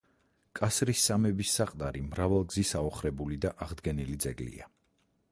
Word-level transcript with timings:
კასრის 0.59 1.01
სამების 1.09 1.51
საყდარი 1.59 2.01
მრავალგზის 2.05 2.71
აოხრებული 2.79 3.37
და 3.45 3.51
აღდგენილი 3.67 4.17
ძეგლია. 4.25 4.71